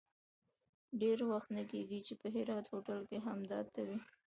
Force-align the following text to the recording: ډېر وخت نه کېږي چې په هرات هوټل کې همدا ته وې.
ډېر 1.01 1.17
وخت 1.31 1.49
نه 1.57 1.63
کېږي 1.71 1.99
چې 2.07 2.13
په 2.21 2.27
هرات 2.35 2.65
هوټل 2.69 2.99
کې 3.09 3.17
همدا 3.27 3.59
ته 3.73 3.81
وې. 3.87 3.97